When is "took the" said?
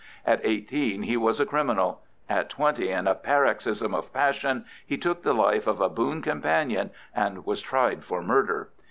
4.97-5.31